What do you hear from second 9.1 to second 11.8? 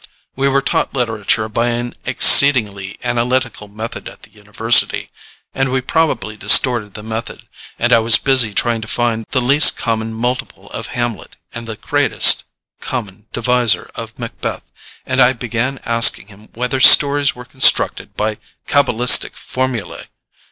the least common multiple of Hamlet and the